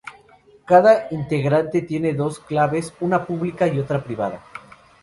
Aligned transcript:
Cada 0.65 1.09
integrante 1.11 1.83
tiene 1.83 2.15
dos 2.15 2.39
claves, 2.39 2.91
una 3.01 3.23
pública 3.27 3.67
y 3.67 3.77
otra 3.79 4.03
privada. 4.03 4.43